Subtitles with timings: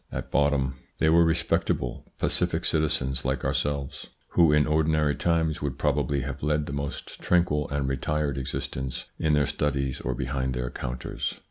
[0.11, 6.21] At bottom they were respectable, pacific citizens like ourselves, who in ordinary times would probably
[6.21, 11.35] have led the most tranquil and retired existence in their studies or behind their counters.